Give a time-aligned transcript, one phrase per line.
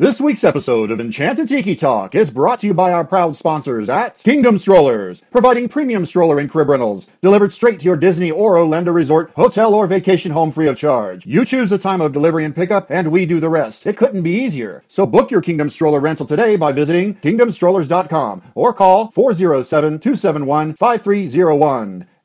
[0.00, 3.88] This week's episode of Enchanted Tiki Talk is brought to you by our proud sponsors
[3.88, 8.56] at Kingdom Strollers, providing premium stroller and crib rentals delivered straight to your Disney or
[8.56, 11.26] Orlando resort, hotel, or vacation home free of charge.
[11.26, 13.88] You choose the time of delivery and pickup, and we do the rest.
[13.88, 14.84] It couldn't be easier.
[14.86, 22.06] So book your Kingdom Stroller rental today by visiting kingdomstrollers.com or call 407 271 5301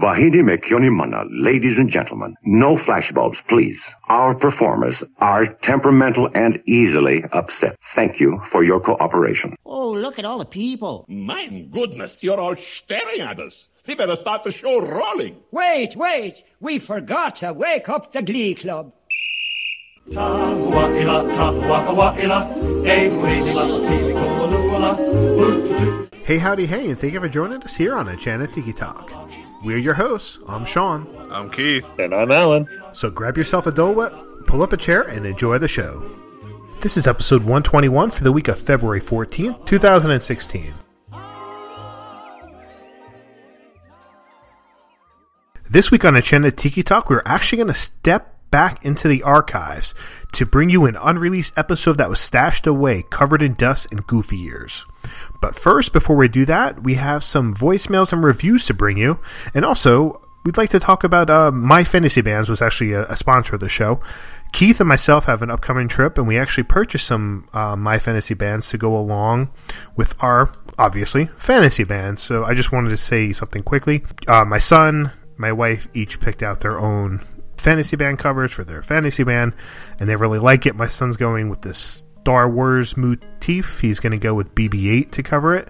[0.00, 3.94] Vahidi Mekyonimana, ladies and gentlemen, no flashbulbs, please.
[4.08, 7.76] Our performers are temperamental and easily upset.
[7.82, 9.56] Thank you for your cooperation.
[9.66, 11.04] Oh, look at all the people.
[11.06, 13.68] My goodness, you're all staring at us.
[13.86, 15.36] We better start the show rolling.
[15.50, 16.44] Wait, wait.
[16.60, 18.94] We forgot to wake up the Glee Club.
[26.24, 29.10] Hey, howdy, hey, and thank you for joining us here on Enchanted Tiki Talk.
[29.62, 30.38] We're your hosts.
[30.48, 31.06] I'm Sean.
[31.30, 31.84] I'm Keith.
[31.98, 32.66] And I'm Alan.
[32.92, 34.14] So grab yourself a Dole Whip,
[34.46, 36.02] pull up a chair, and enjoy the show.
[36.80, 40.72] This is episode 121 for the week of February 14th, 2016.
[45.68, 49.94] This week on Enchanted Tiki Talk, we're actually going to step back into the archives
[50.32, 54.38] to bring you an unreleased episode that was stashed away, covered in dust and goofy
[54.38, 54.86] years.
[55.40, 59.20] But first, before we do that, we have some voicemails and reviews to bring you,
[59.54, 63.16] and also we'd like to talk about uh, My Fantasy Bands was actually a, a,
[63.16, 64.00] sponsor of the show.
[64.52, 68.34] Keith and myself have an upcoming trip, and we actually purchased some uh, My Fantasy
[68.34, 69.50] Bands to go along
[69.96, 72.22] with our obviously fantasy bands.
[72.22, 74.02] So I just wanted to say something quickly.
[74.26, 77.24] Uh, my son, my wife each picked out their own
[77.56, 79.54] fantasy band covers for their fantasy band,
[79.98, 80.74] and they really like it.
[80.74, 83.80] My son's going with this Star Wars motif.
[83.80, 85.68] He's going to go with BB-8 to cover it.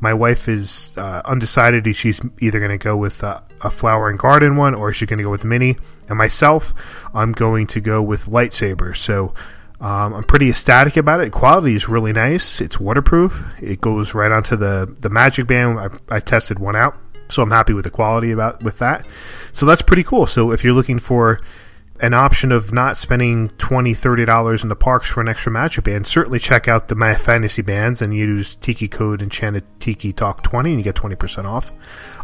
[0.00, 1.94] My wife is uh, undecided.
[1.96, 5.18] She's either going to go with uh, a flower and garden one, or she's going
[5.18, 5.76] to go with Minnie.
[6.08, 6.72] And myself,
[7.12, 8.96] I'm going to go with lightsaber.
[8.96, 9.34] So
[9.80, 11.32] um, I'm pretty ecstatic about it.
[11.32, 12.60] Quality is really nice.
[12.60, 13.44] It's waterproof.
[13.60, 15.78] It goes right onto the the Magic Band.
[15.80, 16.96] I, I tested one out
[17.28, 19.06] so I'm happy with the quality about with that.
[19.52, 20.26] So that's pretty cool.
[20.26, 21.40] So if you're looking for
[22.00, 25.84] an option of not spending 20 30 dollars in the parks for an extra magic
[25.84, 26.06] band.
[26.06, 30.70] Certainly check out the my fantasy bands and use tiki code enchanted tiki talk 20
[30.70, 31.72] and you get 20% off.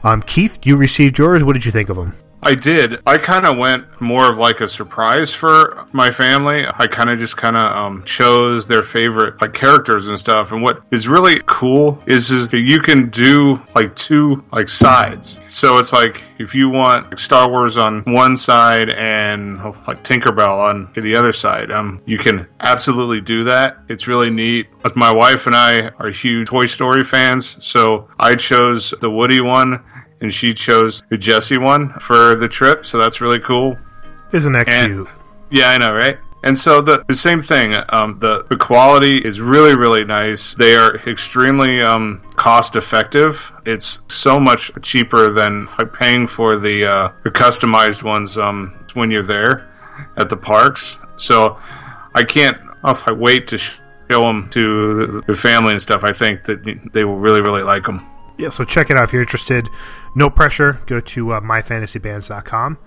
[0.02, 1.42] Um, keith you received yours.
[1.44, 3.00] What did you think of them I did.
[3.06, 6.66] I kind of went more of like a surprise for my family.
[6.66, 10.52] I kind of just kind of um, chose their favorite like characters and stuff.
[10.52, 15.40] And what is really cool is is that you can do like two like sides.
[15.48, 20.04] So it's like if you want like, Star Wars on one side and oh, like
[20.04, 23.78] Tinkerbell on the other side, um, you can absolutely do that.
[23.88, 24.66] It's really neat.
[24.82, 29.40] But my wife and I are huge Toy Story fans, so I chose the Woody
[29.40, 29.82] one
[30.24, 33.78] and she chose the Jesse one for the trip, so that's really cool.
[34.32, 35.08] Isn't that and, cute?
[35.50, 36.18] Yeah, I know, right?
[36.42, 37.74] And so the, the same thing.
[37.90, 40.54] Um, the the quality is really really nice.
[40.54, 43.52] They are extremely um, cost effective.
[43.64, 49.22] It's so much cheaper than paying for the uh, the customized ones um, when you're
[49.22, 49.68] there
[50.16, 50.98] at the parks.
[51.16, 51.58] So
[52.14, 52.58] I can't.
[52.82, 53.80] Oh, I wait to show
[54.10, 56.02] them to the family and stuff.
[56.02, 58.06] I think that they will really really like them.
[58.36, 59.68] Yeah, so check it out if you're interested.
[60.14, 60.80] No pressure.
[60.86, 62.78] Go to uh, myfantasybands.com.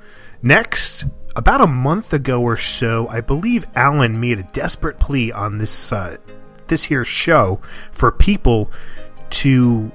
[0.41, 1.05] Next,
[1.35, 5.91] about a month ago or so, I believe Alan made a desperate plea on this
[5.91, 6.17] uh,
[6.67, 7.61] this here show
[7.91, 8.71] for people
[9.29, 9.91] to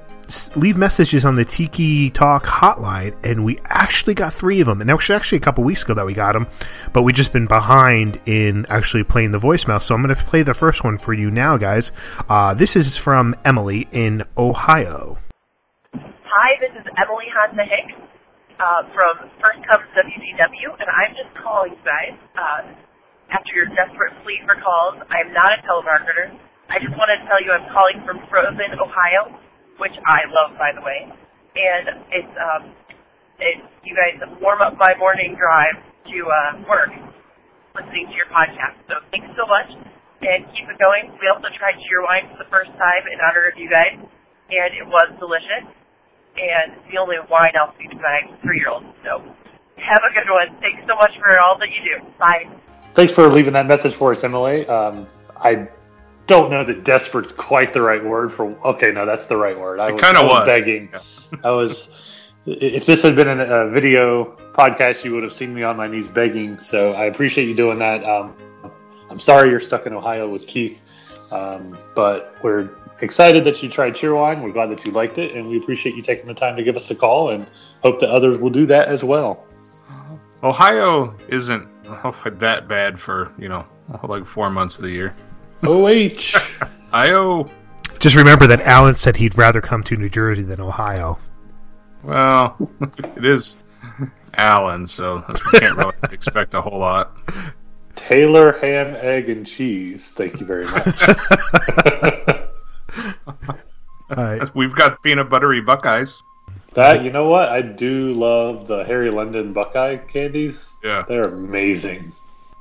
[0.55, 4.81] leave messages on the Tiki Talk hotline, and we actually got three of them.
[4.81, 6.47] And that was actually a couple weeks ago that we got them,
[6.91, 9.81] but we just been behind in actually playing the voicemail.
[9.81, 11.91] So I'm going to play the first one for you now, guys.
[12.29, 15.17] Uh, this is from Emily in Ohio.
[16.35, 17.97] Hi, this is Emily Hansa Hicks
[18.61, 22.61] uh, from First Comes WDW, and I'm just calling you guys uh,
[23.33, 25.01] after your desperate plea for calls.
[25.09, 26.37] I am not a telemarketer.
[26.69, 29.33] I just wanted to tell you I'm calling from Frozen, Ohio,
[29.81, 31.09] which I love, by the way.
[31.57, 32.63] And it's um,
[33.41, 35.77] it, you guys warm up my morning drive
[36.13, 36.93] to uh, work
[37.73, 38.77] listening to your podcast.
[38.85, 39.69] So thanks so much,
[40.21, 41.09] and keep it going.
[41.17, 44.85] We also tried Cheerwine for the first time in honor of you guys, and it
[44.85, 45.73] was delicious
[46.37, 48.83] and the only wine I'll feed my three-year-old.
[49.03, 49.19] So
[49.77, 50.59] have a good one.
[50.61, 52.05] Thanks so much for all that you do.
[52.19, 52.49] Bye.
[52.93, 54.65] Thanks for leaving that message for us, Emily.
[54.67, 55.67] Um, I
[56.27, 58.45] don't know that desperate quite the right word for.
[58.65, 59.79] Okay, no, that's the right word.
[59.79, 60.89] I kind of was, was, begging.
[60.91, 60.99] Yeah.
[61.43, 61.89] I was.
[62.45, 66.09] If this had been a video podcast, you would have seen me on my knees
[66.09, 66.59] begging.
[66.59, 68.03] So I appreciate you doing that.
[68.03, 68.35] Um,
[69.09, 70.81] I'm sorry you're stuck in Ohio with Keith,
[71.31, 72.69] um, but we're
[73.01, 74.41] excited that you tried Cheerwine.
[74.41, 76.75] We're glad that you liked it, and we appreciate you taking the time to give
[76.75, 77.47] us a call, and
[77.81, 79.45] hope that others will do that as well.
[80.43, 81.69] Ohio isn't
[82.39, 83.65] that bad for you know
[84.03, 85.15] like four months of the year.
[85.63, 86.35] OH.
[86.93, 87.49] Io.
[87.99, 91.17] Just remember that Alan said he'd rather come to New Jersey than Ohio.
[92.03, 92.57] Well,
[93.15, 93.57] it is
[94.35, 97.15] Alan, so we can't really expect a whole lot.
[97.95, 100.11] Taylor ham, egg, and cheese.
[100.11, 102.29] Thank you very much.
[103.27, 103.35] All
[104.15, 104.41] right.
[104.55, 106.21] We've got peanut buttery Buckeyes.
[106.73, 110.75] That you know what I do love the Harry London Buckeye candies.
[110.83, 111.03] Yeah.
[111.07, 112.11] they're amazing.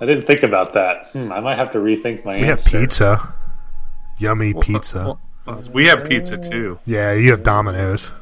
[0.00, 1.11] I didn't think about that.
[1.12, 3.35] Hmm, I might have to rethink my We have pizza.
[4.19, 5.17] Yummy pizza.
[5.73, 6.79] We have pizza too.
[6.85, 8.12] Yeah, you have Domino's.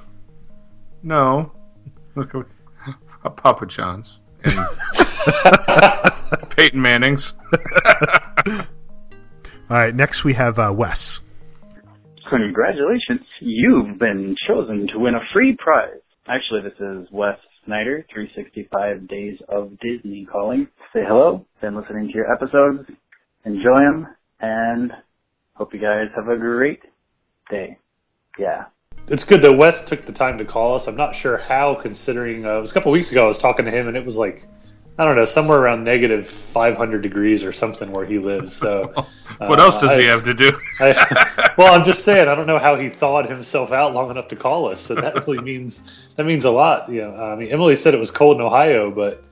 [1.02, 1.52] No,
[2.14, 4.66] look at Papa John's and
[6.50, 7.32] Peyton Manning's.
[8.46, 11.20] All right, next we have uh, Wes.
[12.30, 16.00] Congratulations, you've been chosen to win a free prize.
[16.28, 20.68] Actually, this is Wes Snyder, 365 Days of Disney calling.
[20.92, 22.88] Say hello, been listening to your episodes,
[23.44, 24.06] enjoy them,
[24.38, 24.92] and
[25.54, 26.82] hope you guys have a great
[27.50, 27.76] day.
[28.38, 28.66] Yeah.
[29.08, 30.86] It's good that Wes took the time to call us.
[30.86, 33.64] I'm not sure how, considering uh, it was a couple weeks ago I was talking
[33.64, 34.46] to him and it was like,
[35.00, 38.54] I don't know, somewhere around negative 500 degrees or something where he lives.
[38.54, 38.92] So,
[39.38, 40.50] What uh, else does he have to do?
[40.80, 44.28] I, well, I'm just saying, I don't know how he thawed himself out long enough
[44.28, 44.78] to call us.
[44.78, 46.90] So that really means that means a lot.
[46.90, 49.24] You know, I mean, Emily said it was cold in Ohio, but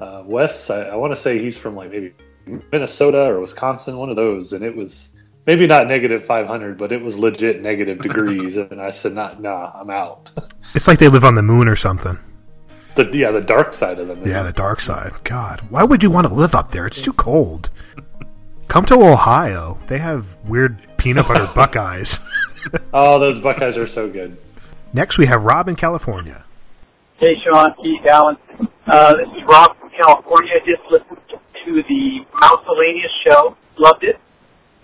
[0.00, 2.14] uh, Wes, I, I want to say he's from like maybe
[2.72, 5.10] Minnesota or Wisconsin, one of those, and it was
[5.46, 8.56] maybe not negative 500, but it was legit negative degrees.
[8.70, 10.30] And I said, "Not, nah, I'm out."
[10.74, 12.18] It's like they live on the moon or something.
[12.94, 14.26] The yeah, the dark side of them.
[14.26, 15.12] Yeah, the dark side.
[15.24, 16.86] God, why would you want to live up there?
[16.86, 17.70] It's too cold.
[18.68, 19.78] Come to Ohio.
[19.86, 22.18] They have weird peanut butter Buckeyes.
[22.94, 24.38] Oh, those Buckeyes are so good.
[24.92, 26.44] Next we have Rob in California.
[27.18, 28.36] Hey, Sean, Keith, Allen.
[28.86, 30.52] Uh, this is Rob from California.
[30.54, 33.56] I Just listened to the Mouselanius show.
[33.78, 34.14] Loved it.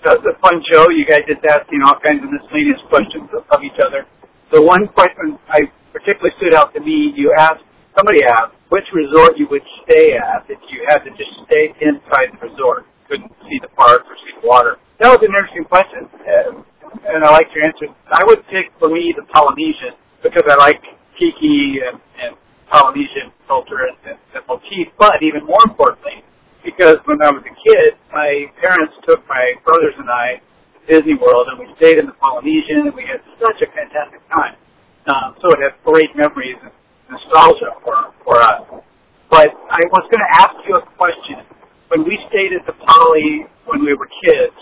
[0.04, 0.90] That was a fun show.
[0.90, 4.06] You guys just asking all kinds of miscellaneous questions of, of each other.
[4.52, 7.62] The one question I particularly stood out to me, you asked,
[7.98, 12.30] somebody asked, which resort you would stay at if you had to just stay inside
[12.30, 12.86] the resort.
[13.10, 14.78] Couldn't see the parks or see the water.
[15.02, 16.62] That was an interesting question, uh,
[17.10, 17.90] and I liked your answer.
[18.14, 20.78] I would pick, for me, the Polynesian, because I like
[21.18, 22.32] tiki and, and
[22.70, 26.22] Polynesian culture and, and, and motif, but even more importantly,
[26.62, 31.16] because when I was a kid, my parents took my brothers and I to Disney
[31.16, 34.58] World, and we stayed in the Polynesian, and we had such a fantastic time.
[35.08, 36.74] Um, so it has great memories and
[37.10, 38.64] nostalgia for, for us.
[39.30, 41.44] But I was going to ask you a question.
[41.88, 44.56] When we stayed at the Poly when we were kids,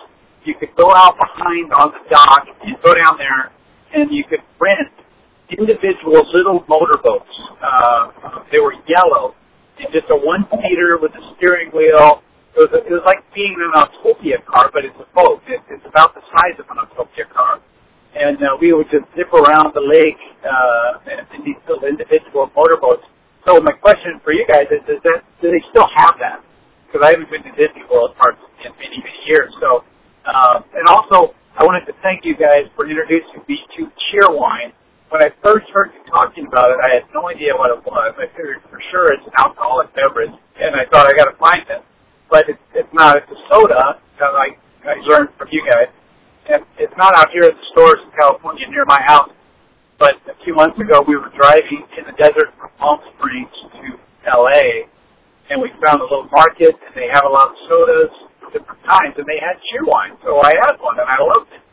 [0.47, 3.51] you could go out behind on the dock and go down there,
[3.95, 4.95] and you could rent
[5.51, 7.31] individual little motorboats.
[7.63, 9.35] Uh, they were yellow,
[9.79, 12.23] and just a one-seater with a steering wheel.
[12.55, 15.43] It was, it was like being in an Autopia car, but it's a boat.
[15.47, 17.61] It, it's about the size of an Autopia car.
[18.17, 23.05] And uh, we would just zip around the lake uh, in these little individual motorboats.
[23.45, 26.41] So my question for you guys is, is that do they still have that?
[26.89, 29.53] Because I haven't been to Disney World parks in many, many years.
[29.61, 29.85] So,
[30.25, 34.73] uh, and also, I wanted to thank you guys for introducing me to Cheerwine.
[35.13, 38.17] When I first heard you talking about it, I had no idea what it was.
[38.19, 41.63] I figured for sure it's an alcoholic beverage, and I thought I got to find
[41.69, 41.85] it.
[42.33, 43.15] But it's, it's not.
[43.17, 45.93] It's a soda that I, I learned from you guys.
[46.47, 49.31] It's not out here at the stores in California near my house.
[49.99, 53.49] But a few months ago, we were driving in the desert from Palm Springs
[53.81, 53.97] to
[54.29, 54.87] LA,
[55.49, 58.13] and we found a little market, and they have a lot of sodas,
[58.53, 60.21] different kinds, and they had Cheerwine.
[60.21, 61.65] So I had one, and I loved it.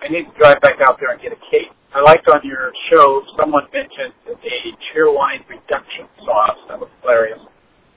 [0.00, 1.72] I need to drive back out there and get a case.
[1.90, 4.36] I liked on your show, someone mentioned a
[4.92, 6.60] Cheerwine reduction sauce.
[6.68, 7.40] That was hilarious.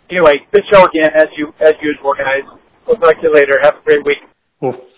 [0.10, 2.48] Anyway, good show again, as you as usual, guys.
[2.88, 3.62] We'll talk to you later.
[3.62, 4.26] Have a great week.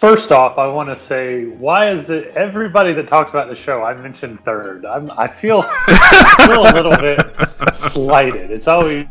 [0.01, 3.83] First off, I want to say, why is it everybody that talks about the show
[3.83, 4.83] I mentioned third?
[4.83, 7.19] I'm, I feel, I feel a little bit
[7.93, 8.49] slighted.
[8.49, 9.05] It's always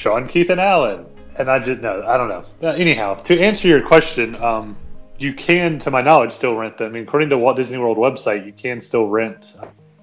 [0.00, 1.04] Sean, Keith, and Alan,
[1.38, 2.46] and I just no, I don't know.
[2.62, 4.78] Uh, anyhow, to answer your question, um,
[5.18, 6.86] you can, to my knowledge, still rent them.
[6.86, 9.44] I mean, according to Walt Disney World website, you can still rent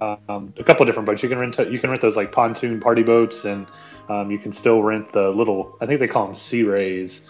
[0.02, 1.24] um, a couple of different boats.
[1.24, 3.66] You can rent you can rent those like pontoon party boats, and
[4.08, 7.22] um, you can still rent the little I think they call them Sea Rays,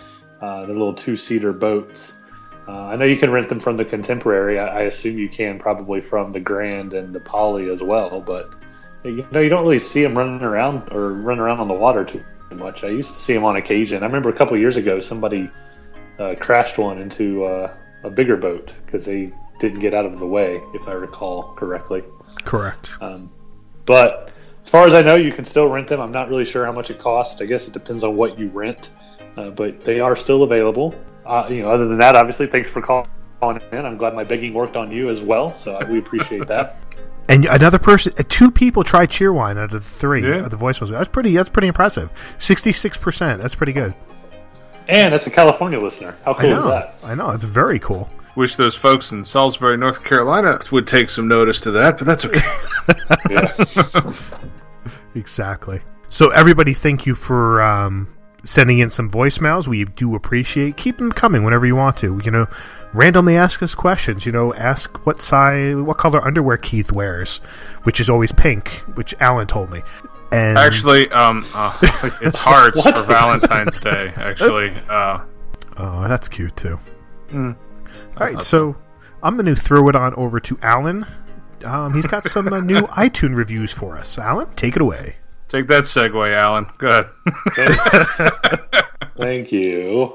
[0.41, 2.11] uh, the little two seater boats.
[2.71, 4.57] Uh, I know you can rent them from the Contemporary.
[4.57, 8.23] I, I assume you can probably from the Grand and the Poly as well.
[8.25, 8.49] But
[9.03, 12.05] You know, you don't really see them running around or run around on the water
[12.05, 12.23] too
[12.55, 12.77] much.
[12.83, 14.03] I used to see them on occasion.
[14.03, 15.49] I remember a couple years ago somebody
[16.17, 17.75] uh, crashed one into uh,
[18.05, 22.03] a bigger boat because they didn't get out of the way, if I recall correctly.
[22.45, 22.89] Correct.
[23.01, 23.31] Um,
[23.85, 24.31] but
[24.63, 25.99] as far as I know, you can still rent them.
[25.99, 27.41] I'm not really sure how much it costs.
[27.41, 28.87] I guess it depends on what you rent,
[29.35, 30.95] uh, but they are still available.
[31.25, 33.05] Uh, you know, other than that, obviously, thanks for calling
[33.71, 33.85] in.
[33.85, 36.77] I'm glad my begging worked on you as well, so we appreciate that.
[37.29, 40.43] And another person, uh, two people tried Cheerwine out of the three Yeah.
[40.43, 40.89] of the voicemails.
[40.89, 41.33] That's pretty.
[41.33, 42.11] That's pretty impressive.
[42.37, 43.41] Sixty-six percent.
[43.41, 43.93] That's pretty good.
[44.89, 46.17] And it's a California listener.
[46.25, 46.59] How I cool know.
[46.59, 46.95] is that?
[47.03, 47.29] I know.
[47.29, 48.09] It's very cool.
[48.35, 52.25] Wish those folks in Salisbury, North Carolina would take some notice to that, but that's
[52.25, 52.41] okay.
[55.15, 55.81] Exactly.
[56.09, 58.07] So everybody, thank you for um,
[58.43, 59.67] sending in some voicemails.
[59.67, 60.77] We do appreciate.
[60.77, 62.19] Keep them coming whenever you want to.
[62.23, 62.47] You know,
[62.93, 64.25] randomly ask us questions.
[64.25, 67.37] You know, ask what size, what color underwear Keith wears,
[67.83, 69.81] which is always pink, which Alan told me.
[70.31, 71.77] And Actually, um, uh,
[72.21, 74.13] it's hearts for Valentine's Day.
[74.15, 75.19] Actually, uh,
[75.77, 76.79] oh, that's cute too.
[77.29, 77.55] Mm.
[78.17, 78.75] All right, so
[79.21, 81.05] I'm going to throw it on over to Alan.
[81.65, 84.17] Um, he's got some uh, new iTunes reviews for us.
[84.17, 85.15] Alan, take it away.
[85.51, 86.65] Take that segue, Alan.
[86.79, 87.05] Good.
[89.17, 90.13] Thank you.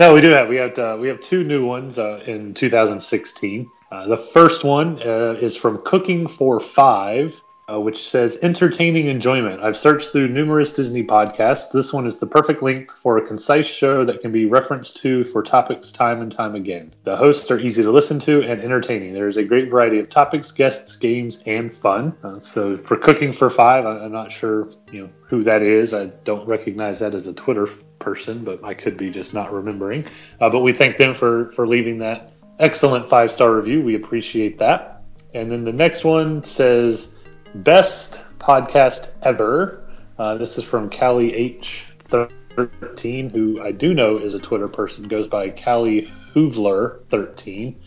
[0.00, 3.70] No, we do have we have uh, we have two new ones uh, in 2016.
[3.92, 7.30] Uh, the first one uh, is from Cooking for Five,
[7.72, 9.62] uh, which says entertaining enjoyment.
[9.62, 11.72] I've searched through numerous Disney podcasts.
[11.72, 15.24] This one is the perfect length for a concise show that can be referenced to
[15.32, 16.94] for topics time and time again.
[17.04, 19.14] The hosts are easy to listen to and entertaining.
[19.14, 22.16] There is a great variety of topics, guests, games, and fun.
[22.22, 25.94] Uh, so for Cooking for Five, I- I'm not sure you know who that is.
[25.94, 27.66] I don't recognize that as a Twitter
[27.98, 30.04] person, but I could be just not remembering.
[30.38, 33.82] Uh, but we thank them for for leaving that excellent five star review.
[33.82, 35.02] We appreciate that.
[35.32, 37.08] And then the next one says
[37.54, 39.84] best podcast ever.
[40.18, 41.64] Uh, this is from Callie H.
[42.10, 47.80] 13, who I do know is a Twitter person, goes by Callie Hoovler 13.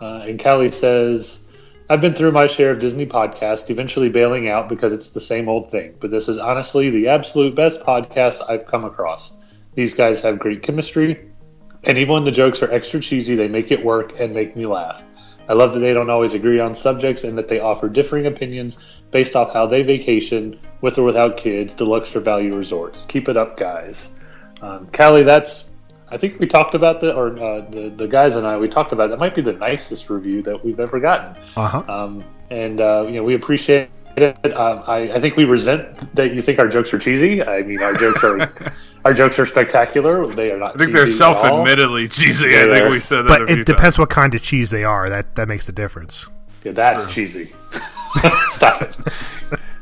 [0.00, 1.38] Uh, and Callie says,
[1.88, 5.48] I've been through my share of Disney podcasts, eventually bailing out because it's the same
[5.48, 5.94] old thing.
[6.00, 9.32] But this is honestly the absolute best podcast I've come across.
[9.74, 11.30] These guys have great chemistry,
[11.84, 14.66] and even when the jokes are extra cheesy, they make it work and make me
[14.66, 15.02] laugh.
[15.48, 18.76] I love that they don't always agree on subjects and that they offer differing opinions
[19.12, 23.02] based off how they vacation, with or without kids, deluxe or value resorts.
[23.08, 23.94] Keep it up, guys.
[24.60, 25.64] Um, Callie, that's
[26.10, 28.92] I think we talked about the or uh, the the guys and I we talked
[28.92, 29.10] about it.
[29.10, 31.42] that might be the nicest review that we've ever gotten.
[31.56, 31.92] Uh huh.
[31.92, 34.36] Um, and uh, you know we appreciate it.
[34.44, 37.42] Um, I, I think we resent that you think our jokes are cheesy.
[37.42, 38.72] I mean our jokes are
[39.06, 40.32] our jokes are spectacular.
[40.34, 40.74] They are not.
[40.76, 41.44] I think they're cheesy at all.
[41.44, 42.56] self-admittedly cheesy.
[42.56, 43.28] I They're- think we said that.
[43.28, 45.08] But a few it depends what kind of cheese they are.
[45.08, 46.28] That that makes the difference.
[46.64, 47.52] Yeah, that's cheesy.
[48.56, 48.96] Stop it.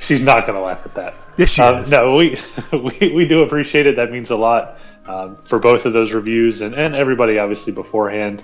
[0.06, 1.14] She's not going to laugh at that.
[1.36, 1.90] Yes, she Um, is.
[1.90, 2.38] No, we,
[3.00, 3.96] we we do appreciate it.
[3.96, 8.42] That means a lot um, for both of those reviews and, and everybody obviously beforehand.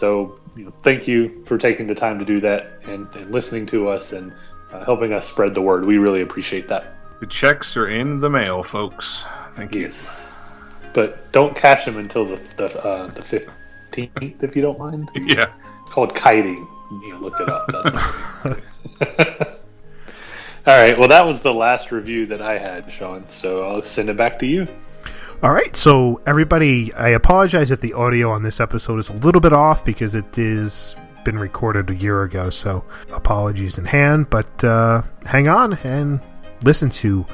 [0.00, 3.66] So you know, thank you for taking the time to do that and, and listening
[3.68, 4.32] to us and
[4.72, 5.86] uh, helping us spread the word.
[5.86, 6.92] We really appreciate that.
[7.20, 9.22] The checks are in the mail, folks.
[9.54, 9.90] Thank you.
[10.94, 15.10] But don't cash them until the the, uh, the fifteenth, if you don't mind.
[15.26, 15.46] Yeah.
[15.96, 16.68] Called kiting.
[16.90, 17.68] You know, look it up.
[20.66, 20.98] All right.
[20.98, 23.24] Well, that was the last review that I had, Sean.
[23.40, 24.66] So I'll send it back to you.
[25.42, 29.40] All right, so everybody, I apologize if the audio on this episode is a little
[29.40, 32.50] bit off because it is been recorded a year ago.
[32.50, 36.20] So apologies in hand, but uh, hang on and
[36.62, 37.24] listen to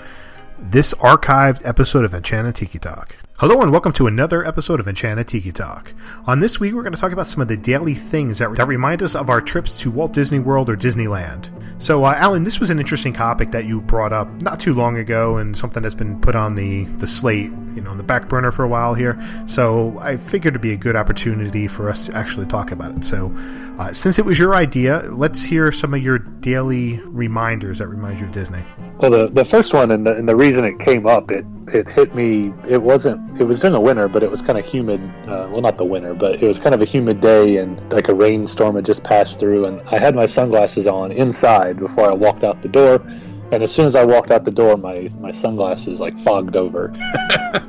[0.59, 3.16] this archived episode of Enchanted Tiki Talk.
[3.42, 5.92] Hello and welcome to another episode of Enchanted Tiki Talk.
[6.26, 8.68] On this week, we're going to talk about some of the daily things that, that
[8.68, 11.50] remind us of our trips to Walt Disney World or Disneyland.
[11.82, 14.96] So, uh, Alan, this was an interesting topic that you brought up not too long
[14.96, 18.29] ago, and something that's been put on the the slate, you know, on the back
[18.29, 19.21] burner for a while here.
[19.47, 23.05] So, I figured it'd be a good opportunity for us to actually talk about it.
[23.05, 23.35] So,
[23.79, 28.21] uh, since it was your idea, let's hear some of your daily reminders that remind
[28.21, 28.62] you of Disney.
[28.99, 31.88] Well, the the first one and the, and the reason it came up, it it
[31.88, 32.52] hit me.
[32.69, 33.41] It wasn't.
[33.41, 35.00] It was during the winter, but it was kind of humid.
[35.26, 38.09] Uh, well, not the winter, but it was kind of a humid day, and like
[38.09, 42.14] a rainstorm had just passed through, and I had my sunglasses on inside before I
[42.14, 43.05] walked out the door.
[43.52, 46.87] And as soon as I walked out the door, my my sunglasses like fogged over,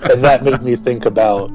[0.09, 1.51] and that made me think about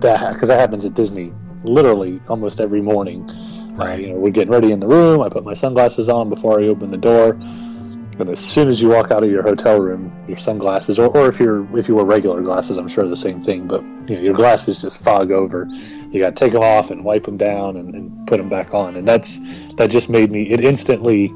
[0.00, 1.32] that because that happens at Disney
[1.62, 3.30] literally almost every morning.
[3.78, 5.20] Uh, you know, we're getting ready in the room.
[5.20, 7.30] I put my sunglasses on before I open the door.
[8.18, 11.28] And as soon as you walk out of your hotel room, your sunglasses, or, or
[11.28, 13.68] if you're if you wear regular glasses, I'm sure the same thing.
[13.68, 15.68] But you know, your glasses just fog over.
[16.10, 18.74] You got to take them off and wipe them down and, and put them back
[18.74, 18.96] on.
[18.96, 19.38] And that's
[19.76, 20.50] that just made me.
[20.50, 21.32] It instantly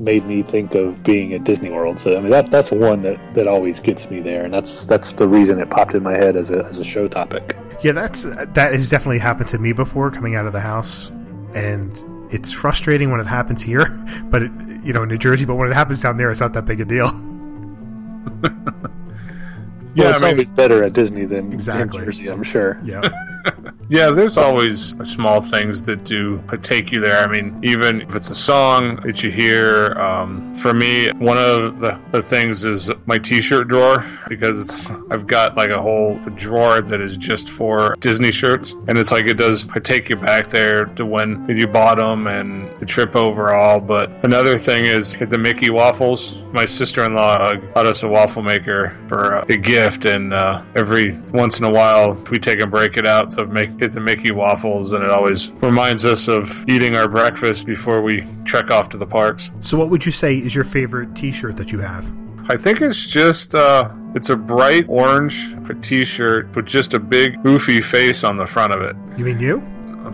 [0.00, 2.00] made me think of being at Disney World.
[2.00, 5.12] So I mean that that's one that, that always gets me there, and that's that's
[5.12, 7.56] the reason it popped in my head as a as a show topic.
[7.82, 11.10] Yeah, that's that has definitely happened to me before coming out of the house,
[11.54, 12.02] and
[12.32, 13.86] it's frustrating when it happens here,
[14.30, 14.52] but it,
[14.82, 15.44] you know, in New Jersey.
[15.44, 17.08] But when it happens down there, it's not that big a deal.
[19.92, 21.98] Yeah, Yeah, it's I mean- always better at Disney than Exactly.
[21.98, 22.80] in Jersey, I'm sure.
[22.84, 23.02] Yeah.
[23.90, 27.24] Yeah, there's always small things that do take you there.
[27.24, 31.80] I mean, even if it's a song that you hear, um, for me, one of
[31.80, 36.80] the, the things is my T-shirt drawer because it's I've got like a whole drawer
[36.80, 40.48] that is just for Disney shirts, and it's like it does I take you back
[40.48, 43.80] there to when you bought them and the trip overall.
[43.80, 46.38] But another thing is the Mickey waffles.
[46.52, 51.58] My sister-in-law got us a waffle maker for uh, a gift, and uh, every once
[51.58, 54.92] in a while we take and break it out to make get the Mickey waffles,
[54.92, 59.06] and it always reminds us of eating our breakfast before we trek off to the
[59.06, 59.50] parks.
[59.62, 62.12] So, what would you say is your favorite T-shirt that you have?
[62.50, 67.80] I think it's just uh, it's a bright orange T-shirt with just a big goofy
[67.80, 68.96] face on the front of it.
[69.16, 69.58] You mean you?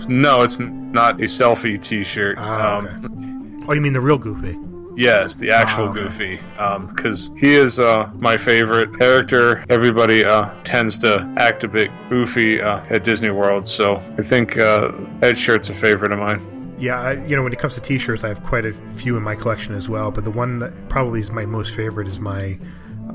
[0.06, 2.36] No, it's not a selfie T-shirt.
[2.38, 4.56] Ah, Um, Oh, you mean the real Goofy?
[4.96, 6.02] Yes, the actual Ah, okay.
[6.02, 6.40] Goofy,
[6.88, 9.64] because he is uh, my favorite character.
[9.68, 14.56] Everybody uh, tends to act a bit goofy uh, at Disney World, so I think
[14.58, 16.40] uh, that shirt's a favorite of mine.
[16.78, 19.22] Yeah, I, you know, when it comes to T-shirts, I have quite a few in
[19.22, 20.10] my collection as well.
[20.10, 22.58] But the one that probably is my most favorite is my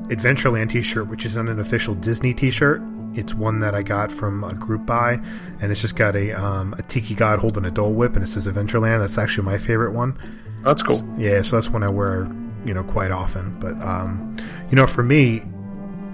[0.07, 2.81] Adventureland T-shirt, which is not an official Disney T-shirt.
[3.13, 5.21] It's one that I got from a group buy,
[5.59, 8.27] and it's just got a um, a tiki god holding a Dole Whip, and it
[8.27, 8.99] says Adventureland.
[9.01, 10.17] That's actually my favorite one.
[10.63, 11.01] That's cool.
[11.17, 12.23] Yeah, so that's one I wear,
[12.65, 13.59] you know, quite often.
[13.59, 14.37] But um,
[14.69, 15.43] you know, for me,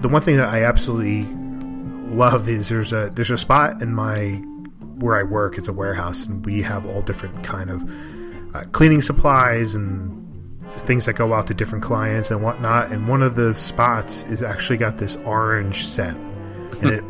[0.00, 1.24] the one thing that I absolutely
[2.14, 4.42] love is there's a there's a spot in my
[4.98, 5.58] where I work.
[5.58, 7.84] It's a warehouse, and we have all different kind of
[8.54, 10.14] uh, cleaning supplies and
[10.74, 12.90] things that go out to different clients and whatnot.
[12.92, 16.18] And one of the spots is actually got this orange scent,
[16.82, 17.04] and it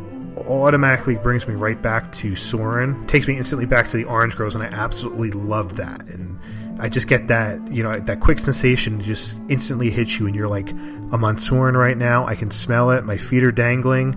[0.46, 3.06] automatically brings me right back to Soarin'.
[3.06, 6.08] Takes me instantly back to the Orange Girls, and I absolutely love that.
[6.08, 6.38] And
[6.80, 10.48] I just get that, you know, that quick sensation just instantly hits you, and you're
[10.48, 12.26] like, I'm on Soarin' right now.
[12.26, 13.04] I can smell it.
[13.04, 14.14] My feet are dangling.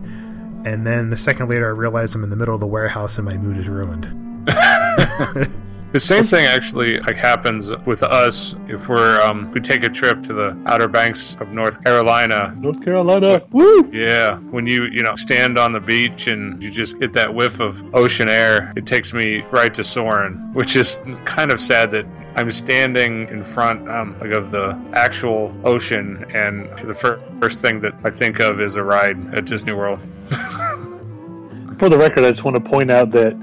[0.66, 3.26] And then the second later, I realize I'm in the middle of the warehouse, and
[3.26, 4.08] my mood is ruined.
[5.92, 10.24] The same thing actually like happens with us if we're um, we take a trip
[10.24, 12.56] to the Outer Banks of North Carolina.
[12.58, 13.90] North Carolina, woo!
[13.92, 17.60] Yeah, when you you know stand on the beach and you just get that whiff
[17.60, 22.06] of ocean air, it takes me right to Soarin', which is kind of sad that
[22.38, 27.82] I'm standing in front um, like of the actual ocean, and the fir- first thing
[27.82, 30.00] that I think of is a ride at Disney World.
[31.80, 33.36] For the record, I just want to point out that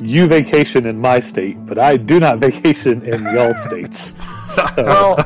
[0.00, 4.14] you vacation in my state, but I do not vacation in y'all states.
[4.54, 5.16] So Well,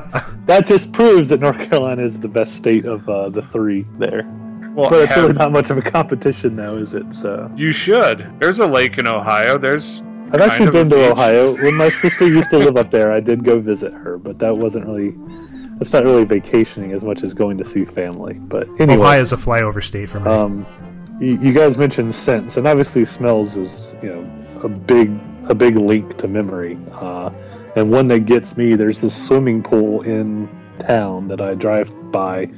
[0.47, 4.23] that just proves that North Carolina is the best state of uh, the three there.
[4.75, 7.13] well, but it's really not much of a competition, though, is it?
[7.13, 8.27] So you should.
[8.39, 9.59] There's a lake in Ohio.
[9.59, 11.11] There's I've actually kind of a been to beach.
[11.13, 11.53] Ohio.
[11.63, 14.57] When my sister used to live up there, I did go visit her, but that
[14.57, 15.15] wasn't really.
[15.79, 18.39] That's not really vacationing as much as going to see family.
[18.41, 20.31] But anyway, Ohio's a flyover state for me.
[20.31, 20.65] um,
[21.21, 26.17] you, guys mentioned scents, and obviously smells is you know a big a big link
[26.19, 26.79] to memory.
[26.93, 27.31] Uh,
[27.77, 32.49] and one that gets me, there's this swimming pool in town that I drive by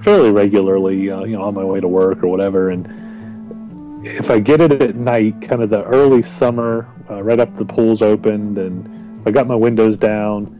[0.00, 2.70] fairly regularly, uh, you know, on my way to work or whatever.
[2.70, 7.54] And if I get it at night, kind of the early summer, uh, right up
[7.56, 10.58] the pool's opened, and I got my windows down,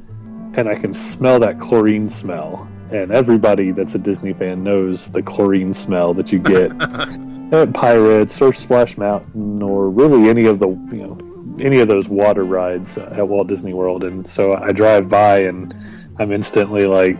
[0.57, 2.69] and I can smell that chlorine smell.
[2.91, 6.71] And everybody that's a Disney fan knows the chlorine smell that you get
[7.53, 11.19] at Pirates or Splash Mountain or really any of the you know
[11.61, 14.05] any of those water rides at Walt Disney World.
[14.05, 15.75] And so I drive by and
[16.19, 17.19] I'm instantly like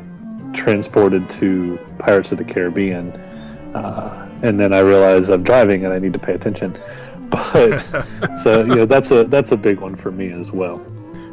[0.55, 3.13] transported to Pirates of the Caribbean.
[3.75, 6.79] Uh, and then I realize I'm driving and I need to pay attention.
[7.33, 7.79] But
[8.43, 10.87] so you know that's a that's a big one for me as well.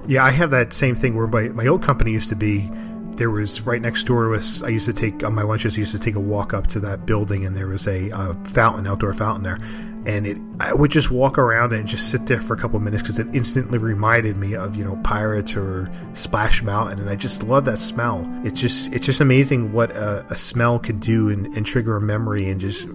[0.08, 2.72] Yeah, I have that same thing where my, my old company used to be.
[3.20, 4.64] There was right next door to us.
[4.64, 5.76] I used to take on my lunches.
[5.76, 8.34] I used to take a walk up to that building, and there was a uh,
[8.46, 9.58] fountain, outdoor fountain there.
[10.06, 12.84] And it, I would just walk around and just sit there for a couple of
[12.84, 17.18] minutes because it instantly reminded me of you know Pirates or Splash Mountain, and I
[17.18, 18.26] just love that smell.
[18.46, 22.02] It's just it's just amazing what a, a smell could do and, and trigger a
[22.02, 22.88] memory and just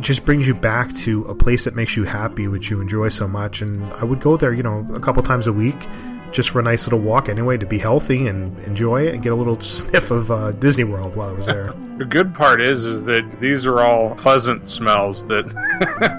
[0.00, 3.28] just brings you back to a place that makes you happy, which you enjoy so
[3.28, 3.62] much.
[3.62, 5.86] And I would go there, you know, a couple times a week,
[6.34, 9.32] just for a nice little walk anyway to be healthy and enjoy it and get
[9.32, 11.72] a little sniff of uh, Disney World while I was there.
[11.94, 15.44] The good part is, is that these are all pleasant smells that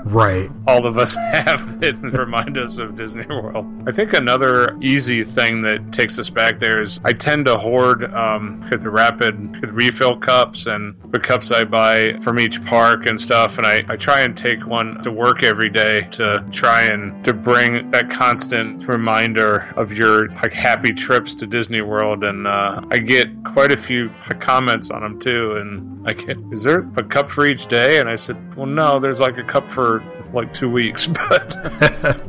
[0.05, 3.65] right all of us have that remind us of Disney World.
[3.85, 8.05] I think another easy thing that takes us back there is I tend to hoard
[8.13, 13.57] um, the rapid refill cups and the cups I buy from each park and stuff,
[13.57, 17.33] and I, I try and take one to work every day to try and to
[17.33, 20.04] bring that constant reminder of your
[20.41, 25.01] like happy trips to Disney World, and uh, I get quite a few comments on
[25.01, 25.55] them too.
[25.57, 27.99] And I get, is there a cup for each day?
[27.99, 31.57] And I said, well, no, there's like a cup for like two weeks, but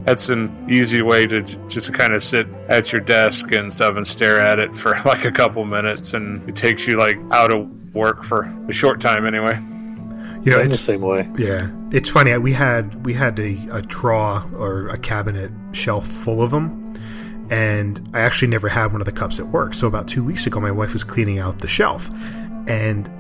[0.04, 3.96] that's an easy way to j- just kind of sit at your desk and stuff
[3.96, 7.54] and stare at it for like a couple minutes, and it takes you like out
[7.54, 9.60] of work for a short time anyway.
[10.44, 11.28] You know, I'm the same way.
[11.36, 12.36] Yeah, it's funny.
[12.38, 16.94] We had we had a, a drawer or a cabinet shelf full of them,
[17.50, 19.74] and I actually never had one of the cups at work.
[19.74, 22.10] So about two weeks ago, my wife was cleaning out the shelf,
[22.68, 23.10] and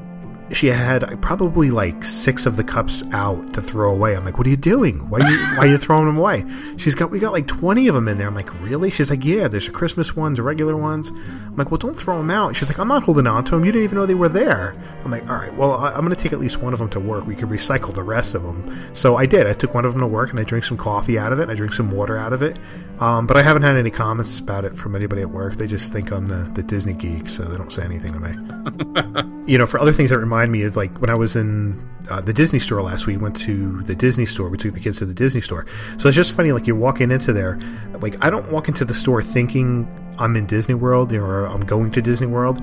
[0.52, 4.16] she had probably like six of the cups out to throw away.
[4.16, 5.08] I'm like, "What are you doing?
[5.10, 6.44] Why are you why are you throwing them away?"
[6.76, 8.28] She's got we got like 20 of them in there.
[8.28, 11.98] I'm like, "Really?" She's like, "Yeah, there's Christmas ones, regular ones." I'm like, "Well, don't
[11.98, 13.64] throw them out." She's like, "I'm not holding on to them.
[13.64, 16.16] You didn't even know they were there." I'm like, "All right, well, I'm going to
[16.16, 17.26] take at least one of them to work.
[17.26, 19.46] We could recycle the rest of them." So I did.
[19.46, 21.42] I took one of them to work and I drank some coffee out of it.
[21.42, 22.58] And I drank some water out of it.
[23.00, 25.54] Um, but I haven't had any comments about it from anybody at work.
[25.56, 29.36] They just think I'm the, the Disney geek, so they don't say anything to me
[29.46, 32.20] you know, for other things that remind me of like when I was in uh,
[32.20, 34.48] the Disney store last week, went to the Disney store.
[34.48, 35.66] We took the kids to the Disney store.
[35.96, 37.58] So it's just funny, like you're walking into there.
[38.00, 41.90] Like I don't walk into the store thinking I'm in Disney World or I'm going
[41.92, 42.60] to Disney World.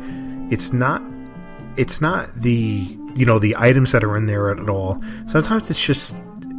[0.52, 1.02] It's not.
[1.78, 5.02] It's not the you know the items that are in there at all.
[5.26, 6.16] Sometimes it's just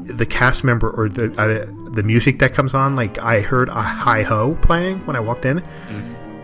[0.07, 2.96] the cast member or the uh, the music that comes on.
[2.96, 5.61] Like I heard a hi ho playing when I walked in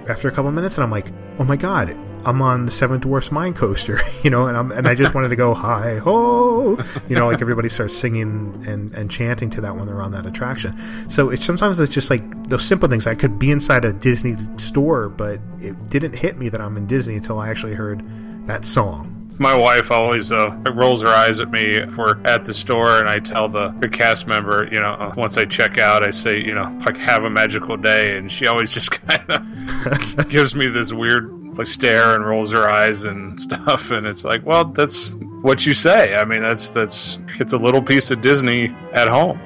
[0.08, 3.00] after a couple of minutes, and I'm like, oh my god, I'm on the Seven
[3.00, 6.78] Dwarfs Mine Coaster, you know, and I'm and I just wanted to go hi ho,
[7.08, 10.26] you know, like everybody starts singing and and chanting to that when they're on that
[10.26, 10.78] attraction.
[11.08, 13.06] So it's sometimes it's just like those simple things.
[13.06, 16.86] I could be inside a Disney store, but it didn't hit me that I'm in
[16.86, 18.02] Disney until I actually heard
[18.46, 19.19] that song.
[19.40, 23.08] My wife always uh, rolls her eyes at me if we're at the store, and
[23.08, 26.38] I tell the, the cast member, you know, uh, once I check out, I say,
[26.38, 28.18] you know, like, have a magical day.
[28.18, 32.68] And she always just kind of gives me this weird like stare and rolls her
[32.68, 33.90] eyes and stuff.
[33.90, 36.14] And it's like, well, that's what you say.
[36.14, 39.40] I mean, that's, that's, it's a little piece of Disney at home.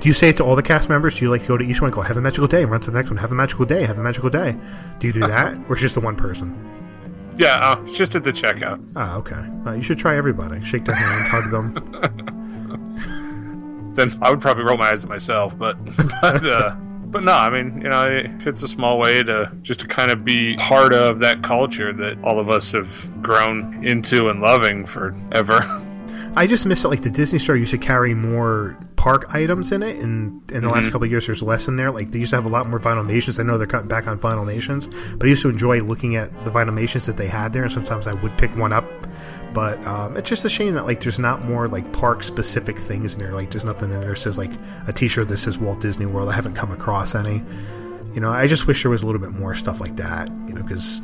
[0.00, 1.18] Do you say it to all the cast members?
[1.18, 2.80] Do you like go to each one, and go have a magical day, and run
[2.82, 4.56] to the next one, have a magical day, have a magical day?
[5.00, 6.81] Do you do that, or just the one person?
[7.38, 8.84] Yeah, uh, it's just at the checkout.
[8.94, 9.48] Ah, okay.
[9.66, 10.62] Uh, you should try everybody.
[10.64, 11.72] Shake their hands, hug them.
[13.94, 15.56] then I would probably roll my eyes at myself.
[15.58, 15.82] But
[16.20, 18.06] but uh, but no, I mean you know
[18.40, 22.22] it's a small way to just to kind of be part of that culture that
[22.22, 25.80] all of us have grown into and loving forever.
[26.34, 26.88] I just miss it.
[26.88, 30.68] Like the Disney Store used to carry more park items in it, and in the
[30.70, 30.92] last Mhm.
[30.92, 31.90] couple of years, there's less in there.
[31.90, 33.38] Like they used to have a lot more Vinylmations.
[33.38, 36.50] I know they're cutting back on Vinylmations, but I used to enjoy looking at the
[36.50, 38.84] Vinylmations that they had there, and sometimes I would pick one up.
[39.52, 43.12] But um, it's just a shame that like there's not more like park specific things
[43.14, 43.34] in there.
[43.34, 44.52] Like there's nothing in there that says like
[44.86, 46.30] a T-shirt that says Walt Disney World.
[46.30, 47.44] I haven't come across any.
[48.14, 50.28] You know, I just wish there was a little bit more stuff like that.
[50.48, 51.02] You know, because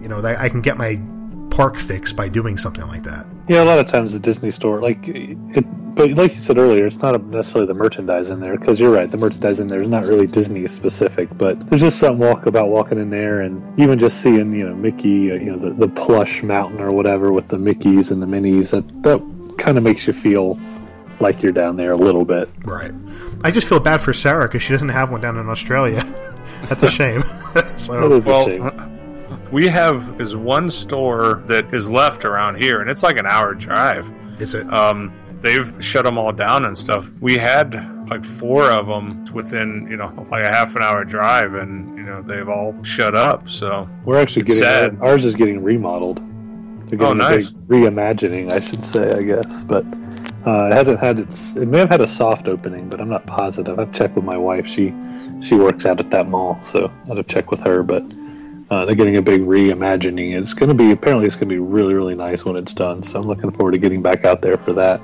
[0.00, 1.00] you know I can get my
[1.52, 3.26] park fix by doing something like that.
[3.46, 5.36] Yeah, a lot of times the Disney store, like it,
[5.94, 9.10] but like you said earlier, it's not necessarily the merchandise in there because you're right,
[9.10, 12.70] the merchandise in there is not really Disney specific, but there's just something walk about
[12.70, 15.88] walking in there and even just seeing, you know, Mickey, uh, you know, the, the
[15.88, 20.06] plush mountain or whatever with the Mickeys and the Minnies That that kind of makes
[20.06, 20.58] you feel
[21.20, 22.48] like you're down there a little bit.
[22.64, 22.92] Right.
[23.44, 26.02] I just feel bad for Sarah because she doesn't have one down in Australia.
[26.70, 27.22] That's a shame.
[27.76, 29.00] so, well,
[29.52, 33.54] we have is one store that is left around here, and it's like an hour
[33.54, 34.10] drive.
[34.40, 34.72] Is it?
[34.72, 37.10] Um, they've shut them all down and stuff.
[37.20, 41.54] We had like four of them within you know like a half an hour drive,
[41.54, 43.48] and you know they've all shut up.
[43.48, 44.98] So We're actually getting sad.
[45.00, 46.18] ours is getting remodeled.
[46.88, 47.52] They're Oh, getting a nice.
[47.52, 49.62] big reimagining, I should say, I guess.
[49.64, 49.84] But
[50.46, 51.56] uh, it hasn't had its.
[51.56, 53.78] It may have had a soft opening, but I'm not positive.
[53.78, 54.66] I've checked with my wife.
[54.66, 54.92] She
[55.40, 57.82] she works out at that mall, so I had to check with her.
[57.82, 58.04] But
[58.72, 60.34] uh, they're getting a big reimagining.
[60.34, 63.02] It's going to be apparently it's going to be really really nice when it's done.
[63.02, 65.00] So I'm looking forward to getting back out there for that.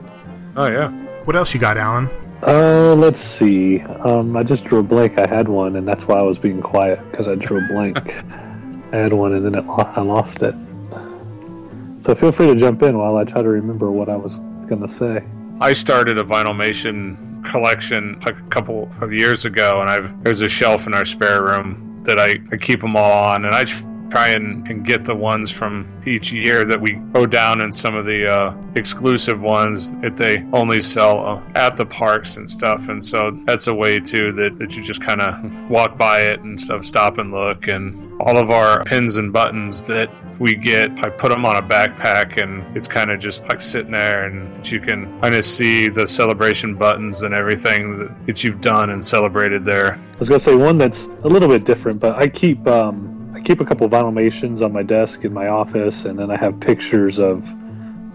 [0.56, 0.90] oh yeah.
[1.24, 2.08] What else you got, Alan?
[2.46, 3.80] Uh, let's see.
[3.82, 5.18] Um, I just drew a blank.
[5.18, 7.98] I had one, and that's why I was being quiet because I drew a blank.
[8.92, 10.54] I had one, and then it, I lost it.
[12.00, 14.80] So feel free to jump in while I try to remember what I was going
[14.80, 15.22] to say.
[15.60, 20.86] I started a Vinylmation collection a couple of years ago, and I've there's a shelf
[20.86, 23.64] in our spare room that I, I keep them all on, and I
[24.10, 27.94] try and, and get the ones from each year that we go down in some
[27.94, 32.88] of the uh, exclusive ones that they only sell uh, at the parks and stuff.
[32.88, 36.40] And so that's a way too that, that you just kind of walk by it
[36.40, 37.68] and stuff, stop and look.
[37.68, 41.62] And all of our pins and buttons that we get, I put them on a
[41.62, 45.44] backpack and it's kind of just like sitting there and that you can kind of
[45.44, 49.94] see the celebration buttons and everything that, you've done and celebrated there.
[49.94, 53.40] I was gonna say one that's a little bit different, but I keep um, I
[53.40, 56.60] keep a couple of Vinylmations on my desk in my office, and then I have
[56.60, 57.44] pictures of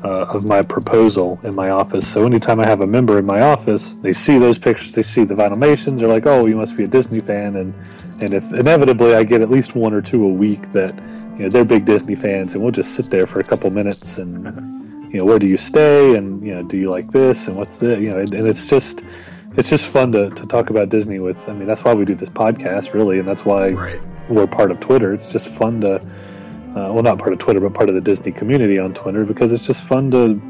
[0.04, 2.08] uh, of my proposal in my office.
[2.08, 5.24] So anytime I have a member in my office, they see those pictures, they see
[5.24, 7.74] the Vinylmations, they're like, "Oh, you must be a Disney fan," and
[8.22, 10.94] and if inevitably I get at least one or two a week that
[11.38, 14.18] you know they're big Disney fans, and we'll just sit there for a couple minutes
[14.18, 14.46] and
[15.14, 17.78] you know where do you stay, and you know do you like this, and what's
[17.78, 19.04] the you know, and, and it's just
[19.56, 21.48] it's just fun to, to talk about Disney with.
[21.48, 24.02] I mean, that's why we do this podcast, really, and that's why right.
[24.30, 25.14] we're part of Twitter.
[25.14, 26.02] It's just fun to,
[26.76, 29.52] uh, well, not part of Twitter, but part of the Disney community on Twitter because
[29.52, 30.42] it's just fun to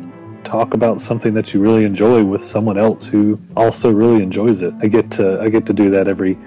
[0.43, 4.73] talk about something that you really enjoy with someone else who also really enjoys it.
[4.81, 6.37] I get to I get to do that every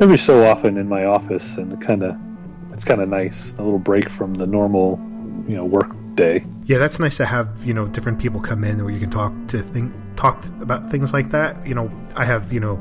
[0.00, 2.18] every so often in my office, and kind of
[2.72, 5.00] it's kind of nice, a little break from the normal,
[5.48, 6.44] you know, work day.
[6.64, 9.32] Yeah, that's nice to have you know different people come in where you can talk
[9.48, 11.66] to think talk about things like that.
[11.66, 12.76] You know, I have you know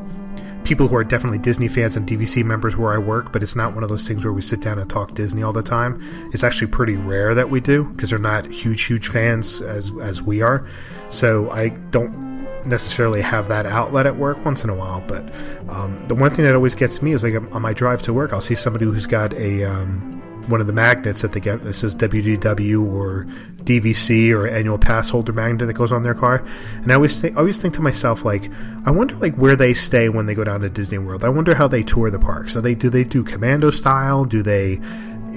[0.65, 3.73] people who are definitely Disney fans and DVC members where I work, but it's not
[3.73, 6.01] one of those things where we sit down and talk Disney all the time.
[6.34, 10.21] It's actually pretty rare that we do because they're not huge, huge fans as as
[10.21, 10.67] we are.
[11.10, 15.04] So I don't necessarily have that outlet at work once in a while.
[15.08, 15.23] But
[15.69, 18.34] um, the one thing that always gets me is like on my drive to work,
[18.34, 21.73] I'll see somebody who's got a um, one of the magnets that they get that
[21.73, 23.25] says WDW or
[23.63, 26.45] DVC or annual pass holder magnet that goes on their car.
[26.75, 28.51] And I always think, always think to myself like,
[28.86, 31.23] I wonder like where they stay when they go down to Disney World.
[31.23, 32.53] I wonder how they tour the parks.
[32.53, 34.25] So they do they do commando style?
[34.25, 34.79] Do they,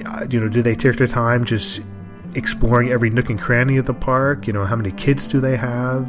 [0.05, 1.81] uh, you know, do they take their time just
[2.35, 4.47] exploring every nook and cranny of the park?
[4.47, 6.07] You know, how many kids do they have?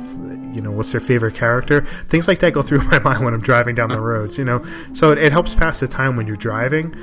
[0.52, 1.86] You know, what's their favorite character?
[2.08, 4.38] Things like that go through my mind when I'm driving down the roads.
[4.38, 6.94] You know, so it, it helps pass the time when you're driving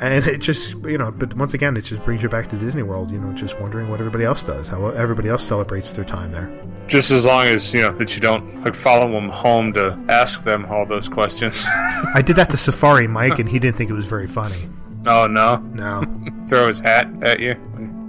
[0.00, 2.82] and it just you know but once again it just brings you back to disney
[2.82, 6.32] world you know just wondering what everybody else does how everybody else celebrates their time
[6.32, 6.50] there.
[6.86, 10.42] Just as long as you know that you don't like follow them home to ask
[10.42, 11.62] them all those questions.
[12.14, 14.68] I did that to safari mike and he didn't think it was very funny.
[15.06, 15.56] Oh no?
[15.74, 16.02] No.
[16.48, 17.52] Throw his hat at you?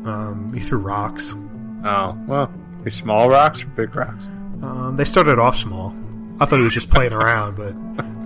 [0.05, 1.35] Um he threw rocks.
[1.83, 2.51] Oh well
[2.83, 4.29] these small rocks or big rocks
[4.61, 5.93] um, they started off small
[6.39, 7.71] i thought he was just playing around but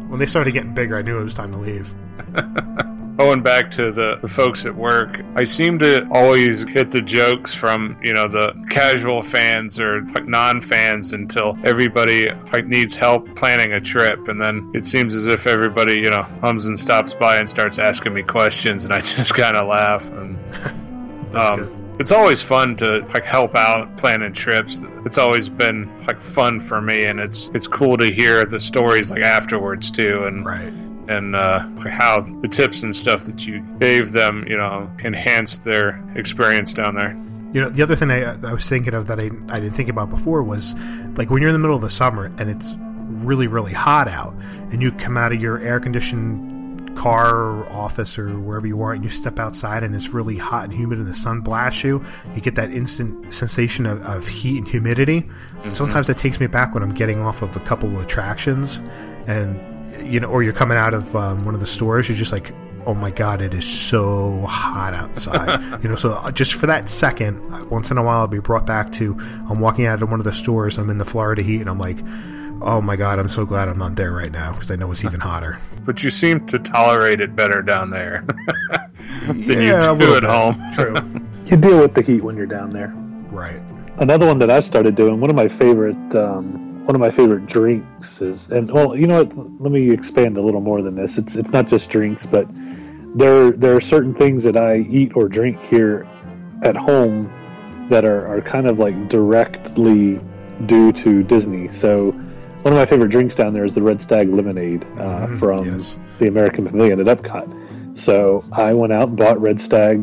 [0.10, 1.94] when they started getting bigger i knew it was time to leave
[3.18, 7.54] going back to the, the, folks at work, I seem to always hit the jokes
[7.54, 13.74] from, you know, the casual fans or like non-fans until everybody like needs help planning
[13.74, 14.28] a trip.
[14.28, 17.80] And then it seems as if everybody, you know, hums and stops by and starts
[17.80, 20.06] asking me questions and I just kind of laugh.
[20.06, 20.38] And,
[21.36, 24.82] um, it's always fun to like help out planning trips.
[25.06, 29.12] It's always been like fun for me, and it's it's cool to hear the stories
[29.12, 30.26] like afterwards too.
[30.26, 30.74] And right
[31.08, 36.04] and uh, how the tips and stuff that you gave them, you know, enhanced their
[36.16, 37.16] experience down there.
[37.54, 39.90] You know, the other thing I, I was thinking of that I, I didn't think
[39.90, 40.76] about before was
[41.16, 42.76] like when you're in the middle of the summer and it's
[43.24, 44.34] really, really hot out,
[44.72, 46.55] and you come out of your air conditioned
[46.96, 50.66] car or office or wherever you are and you step outside and it's really hot
[50.66, 52.04] and humid and the sun blasts you
[52.34, 55.70] you get that instant sensation of, of heat and humidity mm-hmm.
[55.72, 58.80] sometimes that takes me back when i'm getting off of a couple of attractions
[59.28, 59.60] and
[60.04, 62.54] you know, or you're coming out of um, one of the stores, you're just like,
[62.86, 65.60] oh my god, it is so hot outside.
[65.84, 68.66] you know, so uh, just for that second, once in a while, I'll be brought
[68.66, 69.18] back to
[69.50, 71.80] I'm walking out of one of the stores, I'm in the Florida heat, and I'm
[71.80, 71.98] like,
[72.62, 75.04] oh my god, I'm so glad I'm not there right now because I know it's
[75.06, 75.60] even hotter.
[75.86, 78.26] But you seem to tolerate it better down there
[79.28, 80.60] than yeah, you do at home.
[80.74, 80.96] True.
[81.46, 82.92] you deal with the heat when you're down there.
[83.30, 83.62] Right.
[83.98, 87.48] Another one that I started doing, one of my favorite um, one of my favorite
[87.48, 89.36] drinks is, and well, you know what?
[89.60, 91.18] Let me expand a little more than this.
[91.18, 92.48] It's it's not just drinks, but
[93.16, 96.08] there there are certain things that I eat or drink here
[96.62, 97.32] at home
[97.90, 100.20] that are, are kind of like directly
[100.66, 101.70] due to Disney.
[101.70, 102.12] So
[102.66, 105.66] one of my favorite drinks down there is the Red Stag Lemonade uh, mm, from
[105.66, 106.00] yes.
[106.18, 107.96] the American Pavilion at Epcot.
[107.96, 110.00] So I went out and bought Red Stag,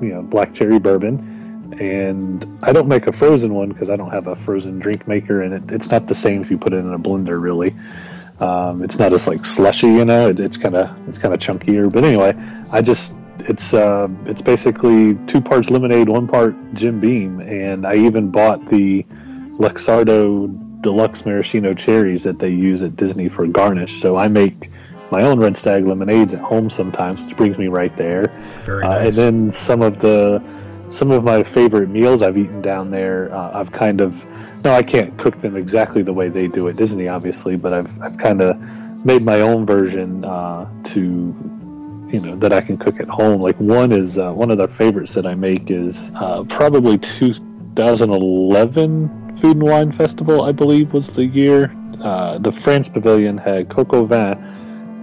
[0.00, 4.10] you know, black cherry bourbon and I don't make a frozen one because I don't
[4.10, 6.78] have a frozen drink maker, and it, it's not the same if you put it
[6.78, 7.40] in a blender.
[7.40, 7.74] Really,
[8.40, 10.28] um, it's not as like slushy, you know.
[10.28, 11.92] It, it's kind of it's kind of chunkier.
[11.92, 12.34] But anyway,
[12.72, 17.96] I just it's uh, it's basically two parts lemonade, one part Jim Beam, and I
[17.96, 19.04] even bought the
[19.60, 24.00] Luxardo Deluxe Maraschino cherries that they use at Disney for garnish.
[24.00, 24.70] So I make
[25.10, 28.30] my own red stag lemonades at home sometimes, which brings me right there.
[28.66, 29.04] Very Uh, nice.
[29.06, 30.40] and then some of the
[30.90, 34.24] some of my favorite meals I've eaten down there, uh, I've kind of
[34.64, 38.02] no, I can't cook them exactly the way they do at Disney, obviously, but I've
[38.02, 38.56] I've kind of
[39.04, 41.00] made my own version uh, to
[42.10, 43.40] you know that I can cook at home.
[43.40, 49.27] Like one is uh, one of the favorites that I make is uh, probably 2011
[49.40, 51.74] Food and Wine Festival, I believe was the year.
[52.02, 54.36] Uh, the France Pavilion had coq au vin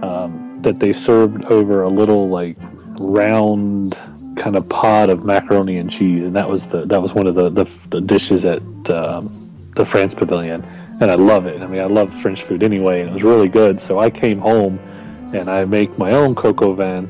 [0.02, 2.56] um, that they served over a little like
[2.98, 3.98] round
[4.36, 7.34] kind of pot of macaroni and cheese, and that was the that was one of
[7.34, 9.30] the the, the dishes at um,
[9.74, 10.64] the France Pavilion,
[11.00, 11.62] and I love it.
[11.62, 13.80] I mean, I love French food anyway, and it was really good.
[13.80, 14.78] So I came home
[15.34, 17.08] and I make my own coq au vin,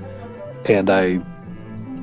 [0.67, 1.21] and I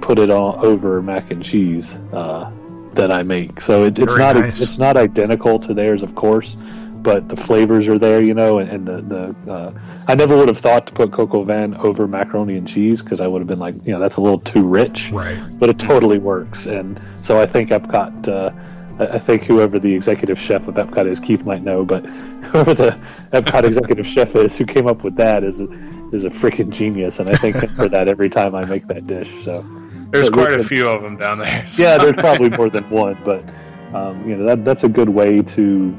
[0.01, 2.51] put it all over mac and cheese uh,
[2.95, 3.62] that I make.
[3.62, 4.62] So it, it's Very not nice.
[4.62, 6.56] it's not identical to theirs, of course,
[7.01, 8.60] but the flavors are there, you know.
[8.60, 11.75] And, and the the uh, I never would have thought to put coq au vin
[11.75, 14.39] over macaroni and cheese because I would have been like, you know, that's a little
[14.39, 15.12] too rich.
[15.12, 15.41] Right.
[15.60, 18.27] But it totally works, and so I think Epcot.
[18.27, 18.51] Uh,
[18.99, 22.06] I think whoever the executive chef of Epcot is, Keith might know, but
[22.51, 22.91] whoever the
[23.32, 25.62] Epcot executive chef is who came up with that is
[26.13, 29.08] is a freaking genius, and I thank him for that every time I make that
[29.08, 29.43] dish.
[29.43, 29.62] So
[30.12, 31.65] There's But- quite a few of them down there.
[31.78, 33.43] yeah, there's probably more than one, but
[33.93, 35.95] um, you know that that's a good way to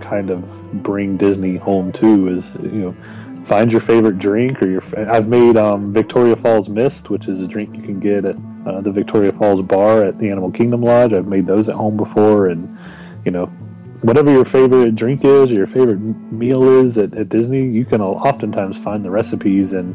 [0.00, 0.44] kind of
[0.82, 2.28] bring Disney home too.
[2.28, 2.96] Is you know
[3.44, 4.82] find your favorite drink or your.
[4.96, 8.80] I've made um, Victoria Falls Mist, which is a drink you can get at uh,
[8.80, 11.12] the Victoria Falls bar at the Animal Kingdom Lodge.
[11.12, 12.78] I've made those at home before, and
[13.24, 13.50] you know
[14.02, 16.00] whatever your favorite drink is or your favorite
[16.32, 19.94] meal is at, at Disney, you can oftentimes find the recipes and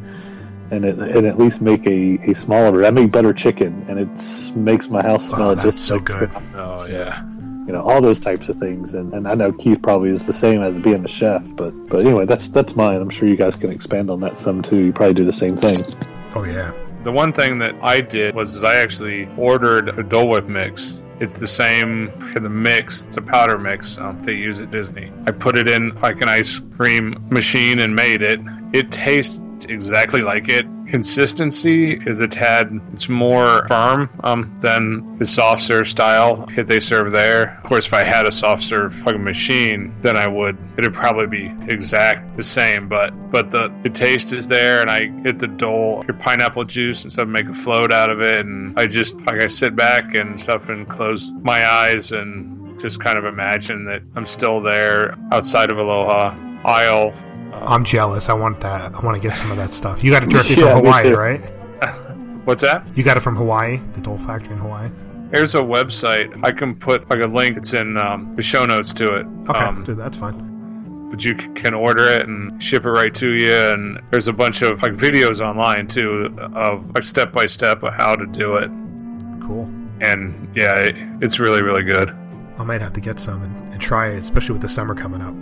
[0.72, 2.84] and, it, and at least make a, a smaller.
[2.84, 6.32] I make butter chicken, and it makes my house smell that's just so like good.
[6.56, 7.20] Oh yeah.
[7.68, 10.34] you know all those types of things and, and i know keith probably is the
[10.34, 13.56] same as being a chef but but anyway that's that's mine i'm sure you guys
[13.56, 15.80] can expand on that some too you probably do the same thing
[16.36, 16.74] Oh yeah.
[17.04, 21.00] The one thing that I did was is I actually ordered a Dole Whip mix.
[21.24, 23.06] It's the same for the mix.
[23.06, 25.10] It's a powder mix um, they use at Disney.
[25.26, 28.42] I put it in like an ice cream machine and made it.
[28.74, 30.66] It tastes exactly like it.
[30.88, 32.80] Consistency is a tad.
[32.92, 37.58] It's more firm um, than the soft serve style that they serve there.
[37.58, 40.58] Of course, if I had a soft serve fucking machine, then I would.
[40.78, 42.90] It'd probably be exact the same.
[42.90, 47.04] But but the the taste is there, and I get the dole, your pineapple juice,
[47.04, 50.16] and stuff, make a float out of it, and I just like I sit back
[50.16, 55.18] and stuff and close my eyes and just kind of imagine that I'm still there
[55.32, 56.36] outside of Aloha
[56.66, 57.14] Isle.
[57.62, 58.30] I'm jealous.
[58.30, 58.94] I want that.
[58.94, 60.04] I want to get some of that stuff.
[60.04, 61.42] You got it directly Yeah, from Hawaii, right?
[62.46, 62.86] What's that?
[62.96, 64.90] You got it from Hawaii, the Dole Factory in Hawaii.
[65.32, 66.38] There's a website.
[66.44, 67.58] I can put like a link.
[67.58, 69.26] It's in um, the show notes to it.
[69.50, 71.10] Okay, Um, dude, that's fine.
[71.10, 73.54] but you can order it and ship it right to you.
[73.54, 77.94] And there's a bunch of like videos online too of like step by step of
[77.94, 78.70] how to do it.
[79.42, 79.64] Cool.
[80.02, 82.10] And yeah, it, it's really really good.
[82.60, 85.22] I might have to get some and, and try it, especially with the summer coming
[85.22, 85.34] up.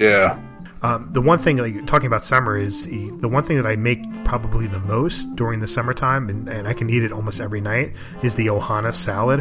[0.00, 0.38] Yeah.
[0.82, 3.76] Um, the one thing, like talking about summer, is the the one thing that I
[3.76, 7.60] make probably the most during the summertime, and, and I can eat it almost every
[7.60, 9.40] night, is the Ohana salad.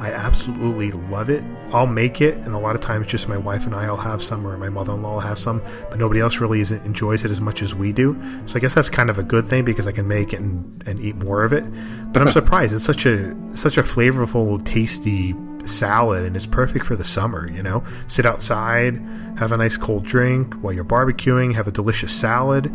[0.00, 1.44] I absolutely love it.
[1.72, 4.22] I'll make it, and a lot of times just my wife and I will have
[4.22, 7.30] some, or my mother in law will have some, but nobody else really enjoys it
[7.30, 8.20] as much as we do.
[8.46, 10.82] So I guess that's kind of a good thing because I can make it and,
[10.86, 11.64] and eat more of it.
[12.12, 15.34] But I'm surprised it's such a such a flavorful, tasty
[15.68, 17.84] salad and it's perfect for the summer you know?
[18.06, 18.94] Sit outside
[19.38, 22.72] have a nice cold drink while you're barbecuing have a delicious salad.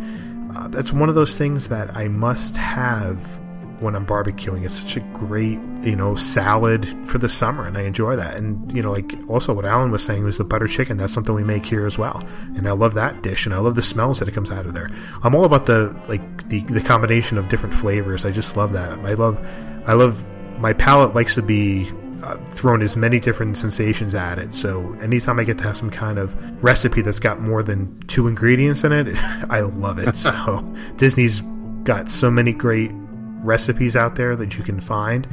[0.54, 3.40] Uh, that's one of those things that i must have
[3.80, 4.64] when i'm barbecuing.
[4.64, 8.36] It's such a great you know salad for the summer and i enjoy that.
[8.36, 11.34] And you know like also what alan was saying was the butter chicken that's something
[11.34, 12.22] we make here as well.
[12.56, 14.74] And i love that dish and i love the smells that it comes out of
[14.74, 14.90] there.
[15.22, 18.24] I'm all about the like the, the combination of different flavors.
[18.24, 18.98] I just love that.
[19.00, 19.44] I love
[19.86, 20.24] i love
[20.58, 21.90] my palate likes to be
[22.48, 24.52] thrown as many different sensations at it.
[24.52, 28.26] So anytime I get to have some kind of recipe that's got more than two
[28.28, 29.16] ingredients in it,
[29.50, 30.16] I love it.
[30.16, 30.60] so
[30.96, 31.40] Disney's
[31.84, 32.90] got so many great
[33.42, 35.26] recipes out there that you can find.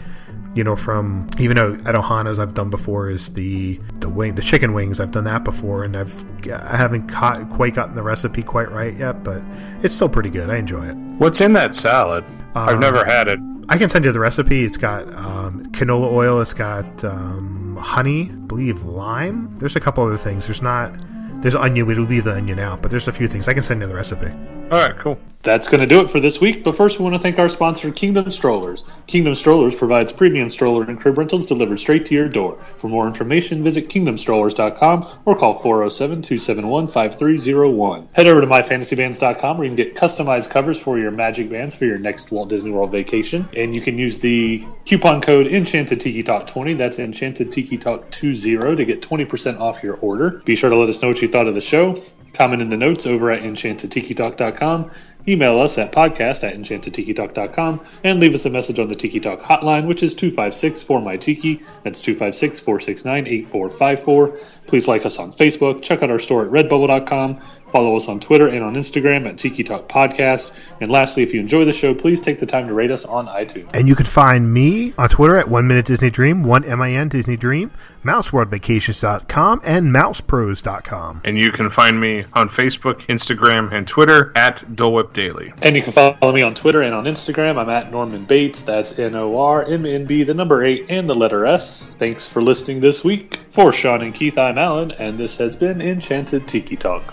[0.55, 4.43] You know, from even though at Ohana's I've done before is the the wing, the
[4.43, 4.99] chicken wings.
[4.99, 6.13] I've done that before, and I've
[6.51, 9.41] I haven't caught, quite gotten the recipe quite right yet, but
[9.81, 10.51] it's still pretty good.
[10.51, 10.95] I enjoy it.
[11.17, 12.23] What's in that salad?
[12.53, 13.39] I've Uh, never had it.
[13.69, 14.63] I can send you the recipe.
[14.65, 16.41] It's got um, canola oil.
[16.41, 19.57] It's got um, honey, I believe lime.
[19.57, 20.45] There's a couple other things.
[20.45, 20.93] There's not.
[21.41, 21.85] There's onion.
[21.85, 23.47] We leave the onion out, but there's a few things.
[23.47, 24.27] I can send you the recipe.
[24.71, 25.19] All right, cool.
[25.43, 27.49] That's going to do it for this week, but first we want to thank our
[27.49, 28.81] sponsor, Kingdom Strollers.
[29.07, 32.65] Kingdom Strollers provides premium stroller and crib rentals delivered straight to your door.
[32.79, 38.13] For more information, visit kingdomstrollers.com or call 407-271-5301.
[38.13, 41.83] Head over to myfantasybands.com where you can get customized covers for your magic bands for
[41.85, 43.49] your next Walt Disney World vacation.
[43.53, 48.05] And you can use the coupon code Enchanted Tiki Talk 20, that's Enchanted Tiki Talk
[48.21, 50.41] 20 to get 20% off your order.
[50.45, 52.01] Be sure to let us know what you thought of the show.
[52.35, 54.91] Comment in the notes over at enchantedtikitalk.com.
[55.27, 59.39] Email us at podcast at enchantedtikitalk.com and leave us a message on the Tiki Talk
[59.39, 61.61] hotline, which is 256 4 my Tiki.
[61.83, 64.39] That's 256 469 8454.
[64.67, 65.83] Please like us on Facebook.
[65.83, 67.41] Check out our store at redbubble.com.
[67.73, 70.51] Follow us on Twitter and on Instagram at Tiki Talk Podcast.
[70.79, 73.25] And lastly, if you enjoy the show, please take the time to rate us on
[73.25, 73.71] iTunes.
[73.73, 76.91] And you can find me on Twitter at One Minute Disney Dream, One M I
[76.91, 77.71] N Disney Dream,
[78.03, 81.21] MouseWorldVacations.com, and MousePros.com.
[81.25, 85.51] And you can find me on Facebook, Instagram, and Twitter at Dole Whip Daily.
[85.63, 87.57] And you can follow me on Twitter and on Instagram.
[87.57, 88.61] I'm at Norman Bates.
[88.67, 91.85] That's N O R M N B, the number 8, and the letter S.
[91.97, 93.37] Thanks for listening this week.
[93.55, 97.03] For Sean and Keith, I'm Alan, and this has been Enchanted Tiki Talk.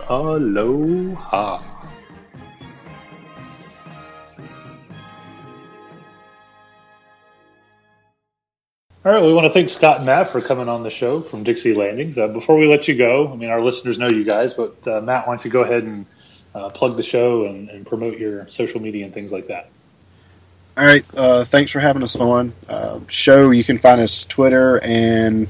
[0.51, 1.63] Aloha.
[9.03, 11.45] All right, we want to thank Scott and Matt for coming on the show from
[11.45, 12.19] Dixie Landings.
[12.19, 15.01] Uh, before we let you go, I mean, our listeners know you guys, but uh,
[15.01, 16.05] Matt, why don't you go ahead and
[16.55, 19.71] uh, plug the show and, and, promote your social media and things like that?
[20.77, 22.53] All right, uh, thanks for having us on.
[22.69, 25.49] Uh, show, you can find us Twitter and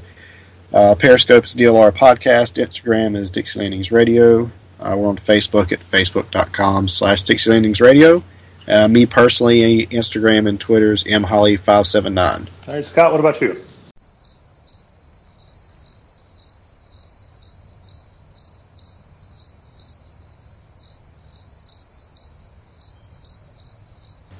[0.71, 2.63] uh, Periscope is DLR Podcast.
[2.63, 4.51] Instagram is Dixie Landings Radio.
[4.81, 8.23] We're on Facebook at facebook.com slash Dixie Landings Radio.
[8.67, 12.67] Uh, me personally, Instagram and Twitter is mholly579.
[12.67, 13.61] All right, Scott, what about you?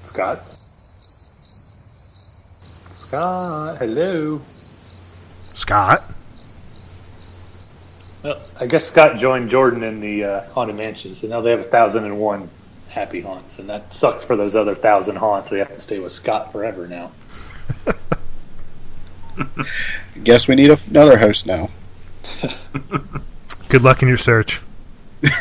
[0.03, 0.43] Scott?
[2.93, 4.41] Scott, hello.
[5.53, 6.03] Scott?
[8.23, 11.61] Well, I guess Scott joined Jordan in the uh, Haunted Mansion, so now they have
[11.61, 12.49] a thousand and one
[12.87, 15.49] happy haunts, and that sucks for those other thousand haunts.
[15.49, 17.11] They have to stay with Scott forever now.
[20.23, 21.69] Guess we need another host now.
[23.69, 24.61] Good luck in your search.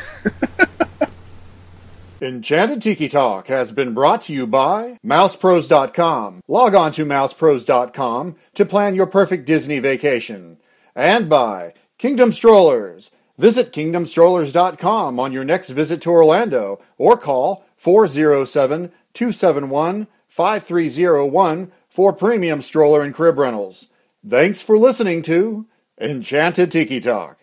[2.22, 6.42] Enchanted Tiki Talk has been brought to you by MousePros.com.
[6.46, 10.58] Log on to MousePros.com to plan your perfect Disney vacation.
[10.94, 13.10] And by Kingdom Strollers.
[13.36, 22.62] Visit KingdomStrollers.com on your next visit to Orlando or call 407 271 5301 for premium
[22.62, 23.88] stroller and crib rentals.
[24.26, 25.66] Thanks for listening to
[26.00, 27.39] Enchanted Tiki Talk.